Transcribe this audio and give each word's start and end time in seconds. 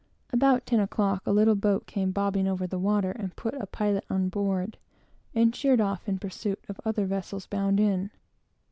About 0.33 0.65
ten 0.65 0.79
o'clock 0.79 1.21
a 1.27 1.31
little 1.31 1.53
boat 1.53 1.85
came 1.85 2.09
bobbing 2.09 2.47
over 2.47 2.65
the 2.65 2.79
water, 2.79 3.11
and 3.11 3.35
put 3.35 3.53
a 3.53 3.67
pilot 3.67 4.03
on 4.09 4.29
board, 4.29 4.79
and 5.35 5.55
sheered 5.55 5.79
off 5.79 6.09
in 6.09 6.17
pursuit 6.17 6.59
of 6.67 6.81
other 6.83 7.05
vessels 7.05 7.45
bound 7.45 7.79
in. 7.79 8.09